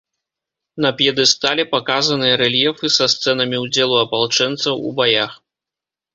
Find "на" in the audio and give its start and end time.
0.85-0.89